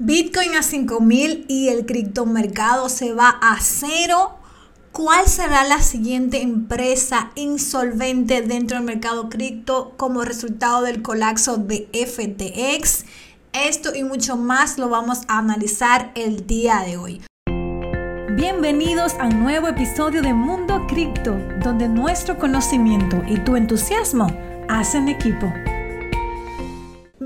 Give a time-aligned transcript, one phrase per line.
[0.00, 4.36] Bitcoin a 5000 y el criptomercado se va a cero.
[4.92, 11.88] ¿Cuál será la siguiente empresa insolvente dentro del mercado cripto como resultado del colapso de
[11.92, 13.06] FTX?
[13.52, 17.20] Esto y mucho más lo vamos a analizar el día de hoy.
[18.36, 24.28] Bienvenidos a un nuevo episodio de Mundo Cripto, donde nuestro conocimiento y tu entusiasmo
[24.68, 25.52] hacen equipo.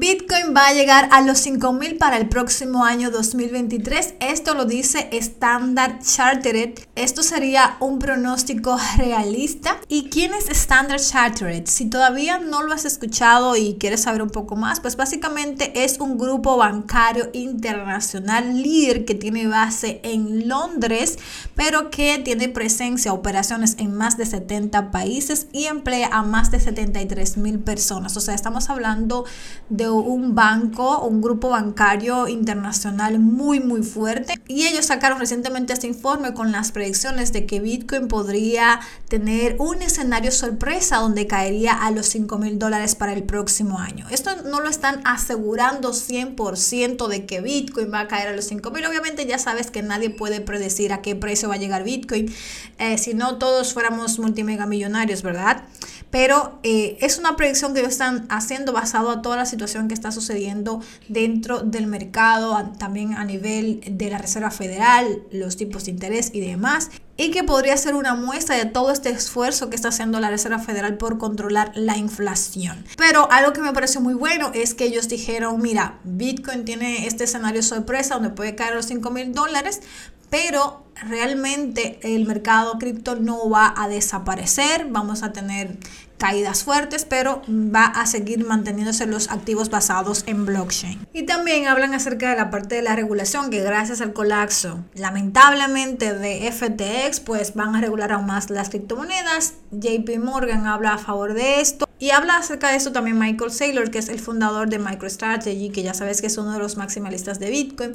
[0.03, 4.15] Bitcoin va a llegar a los 5.000 para el próximo año 2023.
[4.19, 6.75] Esto lo dice Standard Chartered.
[6.97, 9.79] Esto sería un pronóstico realista.
[9.87, 11.67] ¿Y quién es Standard Chartered?
[11.67, 16.01] Si todavía no lo has escuchado y quieres saber un poco más, pues básicamente es
[16.01, 21.17] un grupo bancario internacional líder que tiene base en Londres,
[21.55, 26.59] pero que tiene presencia, operaciones en más de 70 países y emplea a más de
[26.59, 28.17] 73 mil personas.
[28.17, 29.27] O sea, estamos hablando
[29.69, 34.35] de un banco, un grupo bancario internacional muy, muy fuerte.
[34.49, 39.83] Y ellos sacaron recientemente este informe con las predicciones de que Bitcoin podría tener un
[39.83, 44.07] escenario sorpresa donde caería a los 5 mil dólares para el próximo año.
[44.11, 48.71] Esto no lo están asegurando 100% de que Bitcoin va a caer a los 5
[48.71, 48.85] mil.
[48.87, 52.33] Obviamente ya sabes que nadie puede predecir a qué precio va a llegar Bitcoin.
[52.79, 55.65] Eh, si no, todos fuéramos multimega millonarios, ¿verdad?
[56.13, 59.95] Pero eh, es una predicción que ellos están haciendo basado a toda la situación que
[59.95, 65.91] está sucediendo dentro del mercado, también a nivel de la Reserva Federal, los tipos de
[65.91, 69.89] interés y demás y que podría ser una muestra de todo este esfuerzo que está
[69.89, 72.85] haciendo la Reserva Federal por controlar la inflación.
[72.97, 77.25] Pero algo que me pareció muy bueno es que ellos dijeron, mira, Bitcoin tiene este
[77.25, 79.81] escenario sorpresa donde puede caer los 5 mil dólares,
[80.33, 85.77] pero realmente el mercado cripto no va a desaparecer, vamos a tener
[86.17, 91.07] caídas fuertes, pero va a seguir manteniéndose los activos basados en blockchain.
[91.13, 96.15] Y también hablan acerca de la parte de la regulación, que gracias al colapso, lamentablemente,
[96.15, 99.55] de FTX, pues van a regular aún más las criptomonedas.
[99.73, 101.87] JP Morgan habla a favor de esto.
[101.99, 105.83] Y habla acerca de esto también Michael Saylor, que es el fundador de MicroStrategy, que
[105.83, 107.93] ya sabes que es uno de los maximalistas de Bitcoin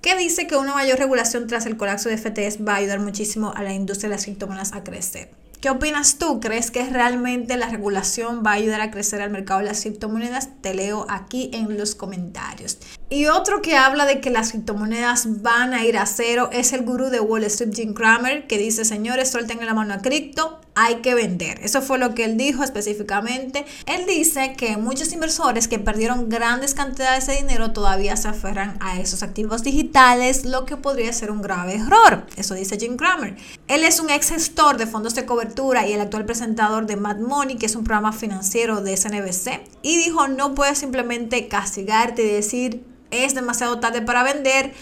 [0.00, 3.52] que dice que una mayor regulación tras el colapso de FTX va a ayudar muchísimo
[3.54, 5.30] a la industria de las criptomonedas a crecer.
[5.60, 6.40] ¿Qué opinas tú?
[6.40, 10.48] ¿Crees que realmente la regulación va a ayudar a crecer al mercado de las criptomonedas?
[10.62, 12.78] Te leo aquí en los comentarios.
[13.12, 16.82] Y otro que habla de que las criptomonedas van a ir a cero es el
[16.82, 21.02] gurú de Wall Street, Jim Cramer, que dice, señores, suelten la mano a cripto, hay
[21.02, 21.58] que vender.
[21.64, 23.66] Eso fue lo que él dijo específicamente.
[23.86, 29.00] Él dice que muchos inversores que perdieron grandes cantidades de dinero todavía se aferran a
[29.00, 32.28] esos activos digitales, lo que podría ser un grave error.
[32.36, 33.34] Eso dice Jim Cramer.
[33.66, 37.18] Él es un ex gestor de fondos de cobertura y el actual presentador de Mad
[37.18, 42.30] Money, que es un programa financiero de SNBC, y dijo, no puedes simplemente castigarte y
[42.30, 44.72] decir, es demasiado tarde para vender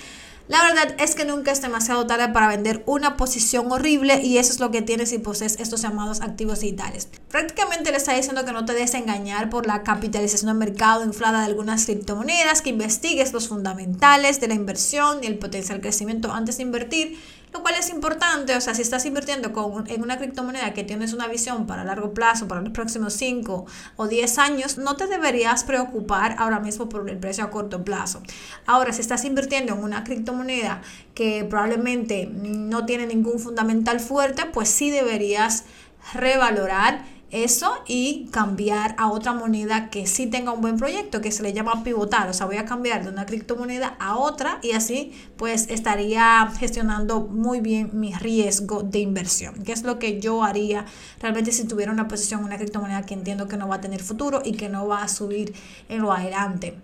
[0.48, 4.50] la verdad es que nunca es demasiado tarde para vender una posición horrible y eso
[4.50, 7.10] es lo que tienes si posees estos llamados activos digitales.
[7.30, 11.40] Prácticamente le está diciendo que no te des engañar por la capitalización del mercado inflada
[11.40, 16.56] de algunas criptomonedas, que investigues los fundamentales de la inversión y el potencial crecimiento antes
[16.56, 17.18] de invertir
[17.52, 21.12] lo cual es importante, o sea, si estás invirtiendo con, en una criptomoneda que tienes
[21.12, 23.66] una visión para largo plazo, para los próximos 5
[23.96, 28.22] o 10 años, no te deberías preocupar ahora mismo por el precio a corto plazo.
[28.66, 30.82] Ahora, si estás invirtiendo en una criptomoneda
[31.14, 35.64] que probablemente no tiene ningún fundamental fuerte, pues sí deberías
[36.14, 41.42] revalorar eso y cambiar a otra moneda que sí tenga un buen proyecto, que se
[41.42, 42.28] le llama pivotar.
[42.28, 47.20] O sea, voy a cambiar de una criptomoneda a otra y así pues estaría gestionando
[47.20, 50.86] muy bien mi riesgo de inversión, que es lo que yo haría
[51.20, 54.02] realmente si tuviera una posición en una criptomoneda que entiendo que no va a tener
[54.02, 55.54] futuro y que no va a subir
[55.88, 56.78] en lo adelante.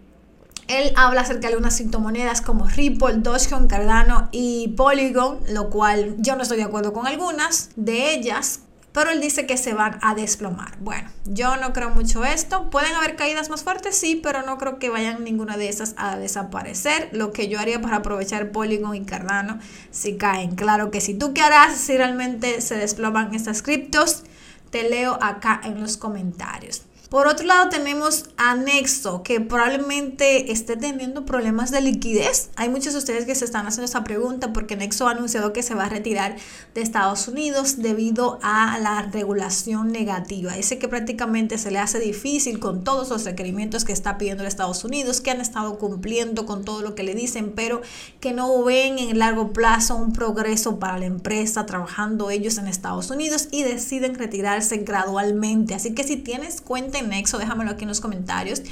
[0.67, 6.37] Él habla acerca de unas criptomonedas como Ripple, Dogecoin, Cardano y Polygon, lo cual yo
[6.37, 8.61] no estoy de acuerdo con algunas de ellas
[8.95, 10.79] pero él dice que se van a desplomar.
[10.79, 12.71] Bueno, yo no creo mucho esto.
[12.71, 16.17] Pueden haber caídas más fuertes, sí, pero no creo que vayan ninguna de esas a
[16.17, 17.09] desaparecer.
[17.11, 19.59] Lo que yo haría para aprovechar Polygon y Cardano
[19.91, 20.55] si caen.
[20.55, 24.23] Claro que si tú qué harás si realmente se desploman estas criptos,
[24.71, 26.83] te leo acá en los comentarios.
[27.11, 32.51] Por otro lado tenemos a Nexo, que probablemente esté teniendo problemas de liquidez.
[32.57, 35.63] Hay muchos de ustedes que se están haciendo esta pregunta porque Nexo ha anunciado que
[35.63, 36.37] se va a retirar
[36.75, 40.55] de Estados Unidos debido a la regulación negativa.
[40.55, 44.85] Dice que prácticamente se le hace difícil con todos los requerimientos que está pidiendo Estados
[44.85, 47.83] Unidos, que han estado cumpliendo con todo lo que le dicen, pero
[48.21, 52.67] que no ven en el largo plazo un progreso para la empresa trabajando ellos en
[52.67, 55.75] Estados Unidos y deciden retirarse gradualmente.
[55.75, 58.63] Así que si tienes cuenta en Nexo, déjamelo aquí en los comentarios.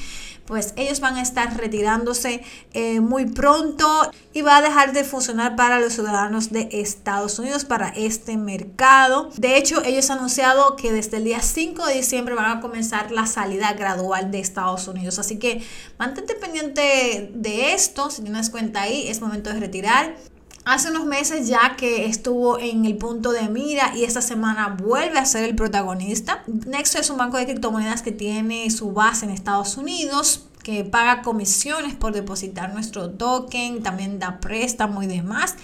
[0.47, 2.43] Pues ellos van a estar retirándose
[2.73, 7.65] eh, muy pronto y va a dejar de funcionar para los ciudadanos de Estados Unidos,
[7.65, 9.31] para este mercado.
[9.37, 13.13] De hecho, ellos han anunciado que desde el día 5 de diciembre van a comenzar
[13.13, 15.21] la salida gradual de Estados Unidos.
[15.21, 15.63] Así que
[15.97, 18.11] mantente pendiente de esto.
[18.11, 20.17] Si tienes cuenta ahí, es momento de retirar.
[20.65, 25.19] Hace unos meses ya que estuvo en el punto de mira y esta semana vuelve
[25.19, 26.45] a ser el protagonista.
[26.67, 31.23] Nexo es un banco de criptomonedas que tiene su base en Estados Unidos que paga
[31.23, 35.57] comisiones por depositar nuestro token, también da préstamo y demás.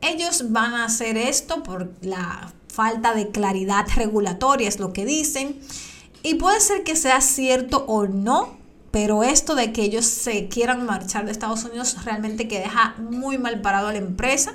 [0.00, 5.60] Ellos van a hacer esto por la falta de claridad regulatoria, es lo que dicen.
[6.22, 8.57] Y puede ser que sea cierto o no,
[8.90, 13.38] pero esto de que ellos se quieran marchar de Estados Unidos realmente que deja muy
[13.38, 14.52] mal parado a la empresa.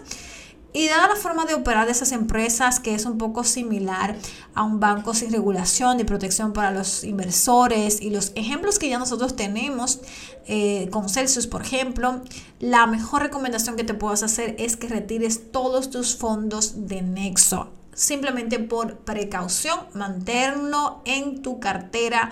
[0.75, 4.15] Y dada la forma de operar de esas empresas, que es un poco similar
[4.56, 8.97] a un banco sin regulación y protección para los inversores y los ejemplos que ya
[8.97, 10.00] nosotros tenemos
[10.47, 12.21] eh, con Celsius, por ejemplo,
[12.59, 17.69] la mejor recomendación que te puedas hacer es que retires todos tus fondos de Nexo.
[17.94, 22.31] Simplemente por precaución, manténlo en tu cartera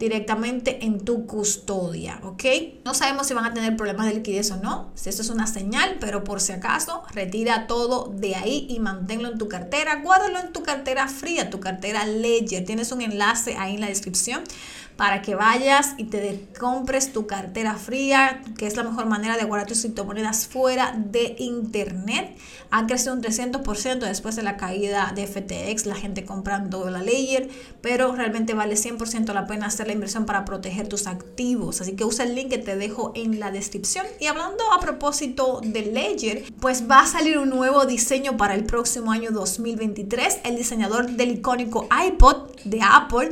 [0.00, 2.44] directamente en tu custodia, ¿ok?
[2.86, 5.46] No sabemos si van a tener problemas de liquidez o no, si eso es una
[5.46, 10.40] señal, pero por si acaso, retira todo de ahí y manténlo en tu cartera, guárdalo
[10.40, 12.64] en tu cartera fría, tu cartera Ledger.
[12.64, 14.42] Tienes un enlace ahí en la descripción
[15.00, 19.44] para que vayas y te compres tu cartera fría, que es la mejor manera de
[19.44, 22.36] guardar tus criptomonedas fuera de internet.
[22.70, 27.48] Han crecido un 300% después de la caída de FTX, la gente comprando la Ledger,
[27.80, 31.80] pero realmente vale 100% la pena hacer la inversión para proteger tus activos.
[31.80, 34.04] Así que usa el link que te dejo en la descripción.
[34.20, 38.64] Y hablando a propósito de Ledger, pues va a salir un nuevo diseño para el
[38.64, 40.40] próximo año 2023.
[40.44, 43.30] El diseñador del icónico iPod de Apple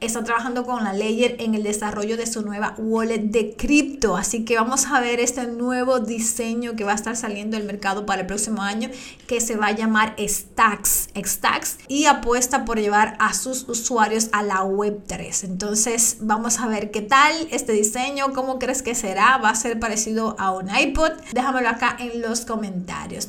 [0.00, 4.16] está trabajando con la Ledger en el desarrollo de su nueva wallet de cripto.
[4.16, 8.06] Así que vamos a ver este nuevo diseño que va a estar saliendo al mercado
[8.06, 8.90] para el próximo año
[9.26, 11.08] que se va a llamar Stacks.
[11.16, 15.44] Stacks y apuesta por llevar a sus usuarios a la web 3.
[15.44, 19.78] Entonces vamos a ver qué tal este diseño, cómo crees que será, va a ser
[19.80, 21.12] parecido a un iPod.
[21.32, 23.28] Déjamelo acá en los comentarios.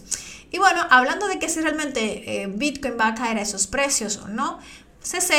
[0.52, 4.18] Y bueno, hablando de que si realmente eh, Bitcoin va a caer a esos precios
[4.18, 4.60] o no,
[5.04, 5.32] CZ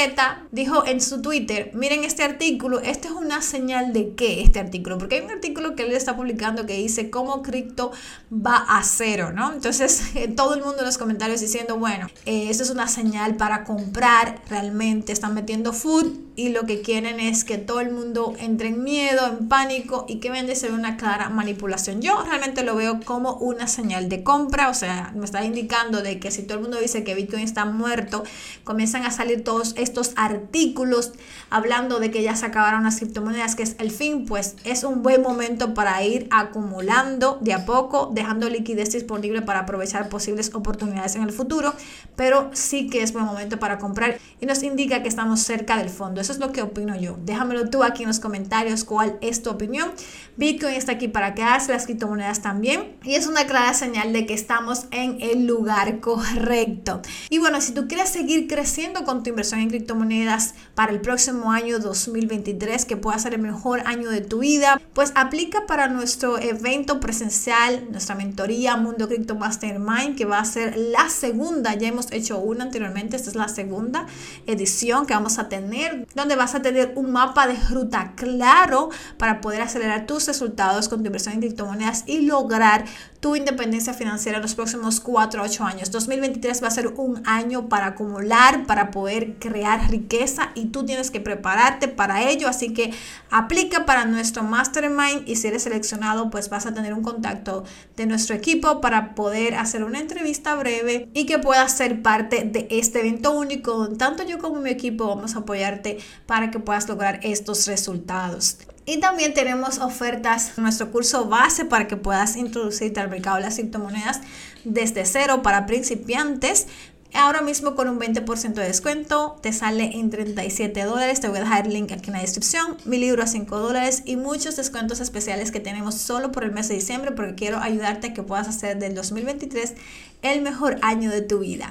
[0.51, 4.99] dijo en su Twitter, miren este artículo, este es una señal de qué este artículo,
[4.99, 7.93] porque hay un artículo que él está publicando que dice cómo cripto
[8.33, 9.53] va a cero, ¿no?
[9.53, 10.03] Entonces
[10.37, 14.43] todo el mundo en los comentarios diciendo, bueno, eh, esto es una señal para comprar,
[14.49, 18.83] realmente están metiendo food y lo que quieren es que todo el mundo entre en
[18.83, 22.01] miedo, en pánico y que vende ser una clara manipulación.
[22.01, 26.19] Yo realmente lo veo como una señal de compra, o sea, me está indicando de
[26.19, 28.25] que si todo el mundo dice que Bitcoin está muerto,
[28.65, 31.13] comienzan a salir todos estos artículos
[31.51, 35.03] hablando de que ya se acabaron las criptomonedas, que es el fin, pues es un
[35.03, 41.17] buen momento para ir acumulando de a poco, dejando liquidez disponible para aprovechar posibles oportunidades
[41.17, 41.75] en el futuro,
[42.17, 45.91] pero sí que es buen momento para comprar y nos indica que estamos cerca del
[45.91, 47.19] fondo eso es lo que opino yo.
[47.25, 49.91] Déjamelo tú aquí en los comentarios cuál es tu opinión.
[50.37, 52.97] Bitcoin está aquí para quedarse, las criptomonedas también.
[53.03, 57.03] Y es una clara señal de que estamos en el lugar correcto.
[57.29, 61.51] Y bueno, si tú quieres seguir creciendo con tu inversión en criptomonedas para el próximo
[61.51, 66.39] año 2023, que pueda ser el mejor año de tu vida, pues aplica para nuestro
[66.39, 71.75] evento presencial, nuestra mentoría Mundo Cripto Mastermind, que va a ser la segunda.
[71.75, 74.07] Ya hemos hecho una anteriormente, esta es la segunda
[74.47, 79.41] edición que vamos a tener donde vas a tener un mapa de ruta claro para
[79.41, 82.85] poder acelerar tus resultados con tu inversión en criptomonedas y lograr
[83.21, 85.91] tu independencia financiera en los próximos 4 a 8 años.
[85.91, 91.11] 2023 va a ser un año para acumular, para poder crear riqueza y tú tienes
[91.11, 92.49] que prepararte para ello.
[92.49, 92.93] Así que
[93.31, 97.65] aplica para nuestro mastermind y si eres seleccionado pues vas a tener un contacto
[97.97, 102.69] de nuestro equipo para poder hacer una entrevista breve y que puedas ser parte de
[102.71, 103.89] este evento único.
[103.91, 108.59] Tanto yo como mi equipo vamos a apoyarte para que puedas lograr estos resultados.
[108.85, 113.43] Y también tenemos ofertas en nuestro curso base para que puedas introducirte al mercado de
[113.43, 114.21] las criptomonedas
[114.65, 116.67] desde cero para principiantes.
[117.15, 121.21] Ahora mismo con un 20% de descuento te sale en 37 dólares.
[121.21, 122.79] Te voy a dejar el link aquí en la descripción.
[122.87, 126.69] Mi libro a 5 dólares y muchos descuentos especiales que tenemos solo por el mes
[126.69, 129.75] de diciembre porque quiero ayudarte a que puedas hacer del 2023
[130.23, 131.71] el mejor año de tu vida.